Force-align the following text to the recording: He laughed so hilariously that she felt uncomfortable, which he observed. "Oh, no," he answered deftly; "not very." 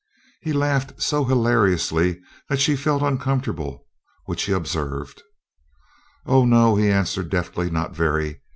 He 0.41 0.51
laughed 0.51 0.99
so 0.99 1.25
hilariously 1.25 2.19
that 2.49 2.59
she 2.59 2.75
felt 2.75 3.03
uncomfortable, 3.03 3.85
which 4.25 4.41
he 4.45 4.51
observed. 4.51 5.21
"Oh, 6.25 6.43
no," 6.43 6.75
he 6.75 6.89
answered 6.89 7.29
deftly; 7.29 7.69
"not 7.69 7.95
very." 7.95 8.41